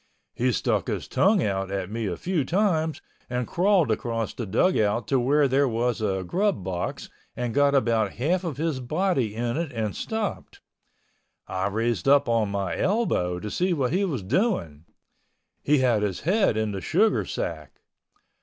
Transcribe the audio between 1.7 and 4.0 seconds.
me a few times and crawled